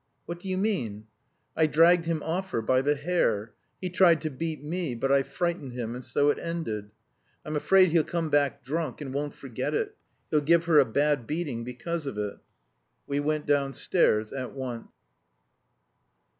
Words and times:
"What 0.25 0.39
do 0.39 0.49
you 0.49 0.57
mean?" 0.57 1.05
"I 1.55 1.67
dragged 1.67 2.05
him 2.05 2.23
off 2.23 2.49
her 2.49 2.63
by 2.63 2.81
the 2.81 2.95
hair. 2.95 3.53
He 3.79 3.91
tried 3.91 4.19
to 4.21 4.31
beat 4.31 4.63
me, 4.63 4.95
but 4.95 5.11
I 5.11 5.21
frightened 5.21 5.73
him, 5.73 5.93
and 5.93 6.03
so 6.03 6.29
it 6.31 6.39
ended. 6.39 6.89
I'm 7.45 7.55
afraid 7.55 7.89
he'll 7.91 8.03
come 8.03 8.31
back 8.31 8.63
drunk, 8.63 8.99
and 8.99 9.13
won't 9.13 9.35
forget 9.35 9.75
it 9.75 9.95
he'll 10.31 10.41
give 10.41 10.65
her 10.65 10.79
a 10.79 10.85
bad 10.85 11.27
beating 11.27 11.63
because 11.63 12.07
of 12.07 12.17
it." 12.17 12.39
We 13.05 13.19
went 13.19 13.45
downstairs 13.45 14.31
at 14.33 14.53
once. 14.53 14.89